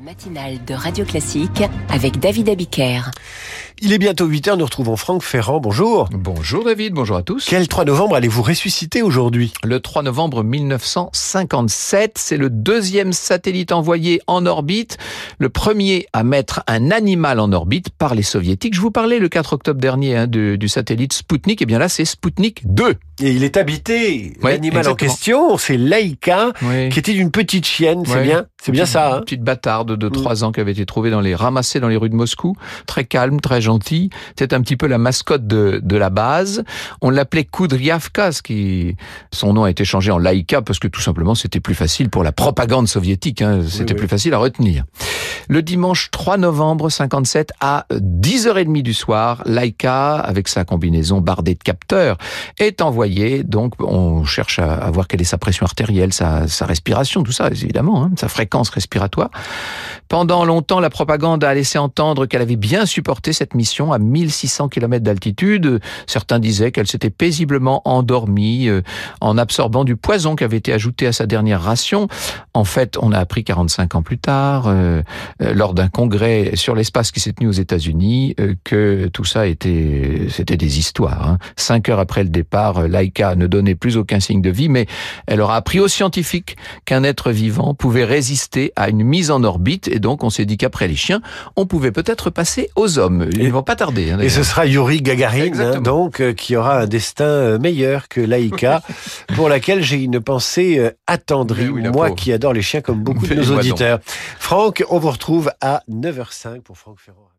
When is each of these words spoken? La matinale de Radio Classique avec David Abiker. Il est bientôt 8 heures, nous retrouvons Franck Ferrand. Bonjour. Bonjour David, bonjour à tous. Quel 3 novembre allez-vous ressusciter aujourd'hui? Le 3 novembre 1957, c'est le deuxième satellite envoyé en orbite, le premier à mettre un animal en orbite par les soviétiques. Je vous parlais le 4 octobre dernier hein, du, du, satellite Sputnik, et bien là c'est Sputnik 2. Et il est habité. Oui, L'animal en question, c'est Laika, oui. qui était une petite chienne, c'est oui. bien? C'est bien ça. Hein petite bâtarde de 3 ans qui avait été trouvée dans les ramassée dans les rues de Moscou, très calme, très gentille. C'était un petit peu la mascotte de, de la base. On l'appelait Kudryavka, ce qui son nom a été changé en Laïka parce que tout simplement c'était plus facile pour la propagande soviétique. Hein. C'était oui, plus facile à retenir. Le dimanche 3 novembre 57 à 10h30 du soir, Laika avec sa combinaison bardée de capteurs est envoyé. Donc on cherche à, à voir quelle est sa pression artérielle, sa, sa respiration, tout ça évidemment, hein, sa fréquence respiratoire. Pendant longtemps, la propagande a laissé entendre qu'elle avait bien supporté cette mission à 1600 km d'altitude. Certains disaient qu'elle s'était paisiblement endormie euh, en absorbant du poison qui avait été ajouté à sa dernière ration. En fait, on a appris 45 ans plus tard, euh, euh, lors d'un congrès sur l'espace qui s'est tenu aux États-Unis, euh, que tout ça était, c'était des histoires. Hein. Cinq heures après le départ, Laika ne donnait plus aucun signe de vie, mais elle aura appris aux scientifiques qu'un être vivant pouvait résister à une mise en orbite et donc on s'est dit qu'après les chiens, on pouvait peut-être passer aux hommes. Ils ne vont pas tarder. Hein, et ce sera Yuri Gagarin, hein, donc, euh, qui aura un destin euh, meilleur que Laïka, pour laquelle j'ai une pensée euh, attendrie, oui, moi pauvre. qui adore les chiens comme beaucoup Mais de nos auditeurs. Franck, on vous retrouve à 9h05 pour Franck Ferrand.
La 0.00 0.12
matinale 0.12 0.64
de 0.66 0.72
Radio 0.72 1.04
Classique 1.04 1.62
avec 1.90 2.20
David 2.20 2.48
Abiker. 2.48 3.10
Il 3.82 3.92
est 3.92 3.98
bientôt 3.98 4.26
8 4.26 4.48
heures, 4.48 4.56
nous 4.56 4.64
retrouvons 4.64 4.96
Franck 4.96 5.22
Ferrand. 5.22 5.58
Bonjour. 5.58 6.08
Bonjour 6.12 6.64
David, 6.64 6.92
bonjour 6.92 7.16
à 7.16 7.22
tous. 7.22 7.46
Quel 7.48 7.66
3 7.66 7.86
novembre 7.86 8.14
allez-vous 8.14 8.42
ressusciter 8.42 9.02
aujourd'hui? 9.02 9.52
Le 9.64 9.80
3 9.80 10.02
novembre 10.02 10.44
1957, 10.44 12.18
c'est 12.18 12.36
le 12.36 12.50
deuxième 12.50 13.12
satellite 13.12 13.72
envoyé 13.72 14.20
en 14.26 14.44
orbite, 14.44 14.98
le 15.38 15.48
premier 15.48 16.06
à 16.12 16.24
mettre 16.24 16.62
un 16.66 16.90
animal 16.90 17.40
en 17.40 17.52
orbite 17.52 17.88
par 17.90 18.14
les 18.14 18.22
soviétiques. 18.22 18.74
Je 18.74 18.80
vous 18.80 18.90
parlais 18.90 19.18
le 19.18 19.28
4 19.28 19.54
octobre 19.54 19.80
dernier 19.80 20.16
hein, 20.16 20.26
du, 20.26 20.58
du, 20.58 20.68
satellite 20.68 21.14
Sputnik, 21.14 21.62
et 21.62 21.66
bien 21.66 21.78
là 21.78 21.88
c'est 21.88 22.04
Sputnik 22.04 22.62
2. 22.64 22.96
Et 23.22 23.32
il 23.32 23.44
est 23.44 23.56
habité. 23.56 24.34
Oui, 24.42 24.50
L'animal 24.50 24.88
en 24.88 24.94
question, 24.94 25.56
c'est 25.58 25.76
Laika, 25.76 26.52
oui. 26.62 26.90
qui 26.90 26.98
était 26.98 27.14
une 27.14 27.30
petite 27.30 27.66
chienne, 27.66 28.04
c'est 28.06 28.16
oui. 28.16 28.24
bien? 28.24 28.46
C'est 28.62 28.72
bien 28.72 28.86
ça. 28.86 29.16
Hein 29.16 29.20
petite 29.20 29.42
bâtarde 29.42 29.96
de 29.96 30.08
3 30.08 30.44
ans 30.44 30.52
qui 30.52 30.60
avait 30.60 30.72
été 30.72 30.84
trouvée 30.84 31.10
dans 31.10 31.20
les 31.20 31.34
ramassée 31.34 31.80
dans 31.80 31.88
les 31.88 31.96
rues 31.96 32.10
de 32.10 32.14
Moscou, 32.14 32.56
très 32.86 33.04
calme, 33.04 33.40
très 33.40 33.60
gentille. 33.60 34.10
C'était 34.38 34.54
un 34.54 34.60
petit 34.60 34.76
peu 34.76 34.86
la 34.86 34.98
mascotte 34.98 35.46
de, 35.46 35.80
de 35.82 35.96
la 35.96 36.10
base. 36.10 36.64
On 37.00 37.10
l'appelait 37.10 37.44
Kudryavka, 37.44 38.32
ce 38.32 38.42
qui 38.42 38.96
son 39.32 39.54
nom 39.54 39.64
a 39.64 39.70
été 39.70 39.84
changé 39.84 40.10
en 40.10 40.18
Laïka 40.18 40.62
parce 40.62 40.78
que 40.78 40.88
tout 40.88 41.00
simplement 41.00 41.34
c'était 41.34 41.60
plus 41.60 41.74
facile 41.74 42.10
pour 42.10 42.22
la 42.22 42.32
propagande 42.32 42.86
soviétique. 42.86 43.40
Hein. 43.40 43.62
C'était 43.66 43.94
oui, 43.94 44.00
plus 44.00 44.08
facile 44.08 44.34
à 44.34 44.38
retenir. 44.38 44.84
Le 45.48 45.62
dimanche 45.62 46.10
3 46.10 46.36
novembre 46.36 46.90
57 46.90 47.52
à 47.60 47.86
10h30 47.90 48.82
du 48.82 48.94
soir, 48.94 49.42
Laika 49.46 50.14
avec 50.16 50.48
sa 50.48 50.64
combinaison 50.64 51.20
bardée 51.20 51.54
de 51.54 51.62
capteurs 51.62 52.18
est 52.58 52.82
envoyé. 52.82 53.42
Donc 53.42 53.74
on 53.80 54.24
cherche 54.24 54.58
à, 54.58 54.74
à 54.74 54.90
voir 54.90 55.08
quelle 55.08 55.22
est 55.22 55.24
sa 55.24 55.38
pression 55.38 55.64
artérielle, 55.64 56.12
sa, 56.12 56.46
sa 56.46 56.66
respiration, 56.66 57.22
tout 57.22 57.32
ça 57.32 57.48
évidemment, 57.48 58.04
hein, 58.04 58.10
sa 58.16 58.28
fréquence 58.28 58.49
respiratoire. 58.70 59.30
Pendant 60.08 60.44
longtemps, 60.44 60.80
la 60.80 60.90
propagande 60.90 61.44
a 61.44 61.54
laissé 61.54 61.78
entendre 61.78 62.26
qu'elle 62.26 62.42
avait 62.42 62.56
bien 62.56 62.84
supporté 62.84 63.32
cette 63.32 63.54
mission 63.54 63.92
à 63.92 63.98
1600 63.98 64.68
km 64.68 65.04
d'altitude. 65.04 65.80
Certains 66.06 66.40
disaient 66.40 66.72
qu'elle 66.72 66.88
s'était 66.88 67.10
paisiblement 67.10 67.82
endormie 67.84 68.68
euh, 68.68 68.82
en 69.20 69.38
absorbant 69.38 69.84
du 69.84 69.96
poison 69.96 70.34
qui 70.34 70.44
avait 70.44 70.56
été 70.56 70.72
ajouté 70.72 71.06
à 71.06 71.12
sa 71.12 71.26
dernière 71.26 71.62
ration. 71.62 72.08
En 72.54 72.64
fait, 72.64 72.96
on 73.00 73.12
a 73.12 73.18
appris 73.18 73.44
45 73.44 73.94
ans 73.94 74.02
plus 74.02 74.18
tard, 74.18 74.64
euh, 74.66 75.02
euh, 75.42 75.54
lors 75.54 75.74
d'un 75.74 75.88
congrès 75.88 76.52
sur 76.54 76.74
l'espace 76.74 77.12
qui 77.12 77.20
s'est 77.20 77.32
tenu 77.32 77.48
aux 77.48 77.52
États-Unis, 77.52 78.34
euh, 78.40 78.54
que 78.64 79.08
tout 79.12 79.24
ça 79.24 79.46
était, 79.46 80.26
c'était 80.28 80.56
des 80.56 80.78
histoires. 80.78 81.28
Hein. 81.28 81.38
Cinq 81.56 81.88
heures 81.88 82.00
après 82.00 82.22
le 82.22 82.30
départ, 82.30 82.88
Laika 82.88 83.36
ne 83.36 83.46
donnait 83.46 83.74
plus 83.74 83.96
aucun 83.96 84.20
signe 84.20 84.42
de 84.42 84.50
vie, 84.50 84.68
mais 84.68 84.86
elle 85.26 85.40
aura 85.40 85.56
appris 85.56 85.80
aux 85.80 85.88
scientifiques 85.88 86.56
qu'un 86.84 87.04
être 87.04 87.30
vivant 87.30 87.74
pouvait 87.74 88.04
résister 88.04 88.39
à 88.76 88.88
une 88.88 89.04
mise 89.04 89.30
en 89.30 89.44
orbite 89.44 89.88
et 89.88 89.98
donc 89.98 90.24
on 90.24 90.30
s'est 90.30 90.44
dit 90.44 90.56
qu'après 90.56 90.88
les 90.88 90.96
chiens, 90.96 91.20
on 91.56 91.66
pouvait 91.66 91.92
peut-être 91.92 92.30
passer 92.30 92.70
aux 92.76 92.98
hommes. 92.98 93.28
Ils 93.32 93.44
ne 93.44 93.50
vont 93.50 93.62
pas 93.62 93.76
tarder. 93.76 94.10
Hein, 94.10 94.20
et 94.20 94.28
ce 94.28 94.42
sera 94.42 94.66
Yuri 94.66 95.02
Gagarin, 95.02 95.58
hein, 95.58 95.80
donc, 95.80 96.20
euh, 96.20 96.32
qui 96.32 96.56
aura 96.56 96.80
un 96.80 96.86
destin 96.86 97.24
euh, 97.24 97.58
meilleur 97.58 98.08
que 98.08 98.20
Laïka, 98.20 98.82
pour 99.34 99.48
laquelle 99.48 99.82
j'ai 99.82 100.02
une 100.02 100.20
pensée 100.20 100.78
euh, 100.78 100.90
attendrie, 101.06 101.68
oui, 101.68 101.82
moi 101.82 102.06
pauvre. 102.06 102.14
qui 102.14 102.32
adore 102.32 102.52
les 102.52 102.62
chiens 102.62 102.80
comme 102.80 103.00
beaucoup 103.00 103.26
Mais 103.30 103.36
de 103.36 103.42
nos 103.42 103.58
auditeurs. 103.58 104.00
Franck, 104.38 104.84
on 104.90 104.98
vous 104.98 105.10
retrouve 105.10 105.50
à 105.60 105.82
9h05 105.90 106.62
pour 106.62 106.78
Franck 106.78 107.00
Ferrand. 107.00 107.30